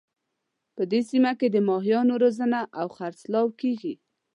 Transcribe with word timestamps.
په 0.75 0.83
دې 0.91 1.01
سیمه 1.09 1.31
کې 1.39 1.47
د 1.51 1.57
ماهیانو 1.67 2.13
روزنه 2.23 2.59
او 2.79 2.87
خرڅلاو 2.97 3.47
کیږي 3.61 3.93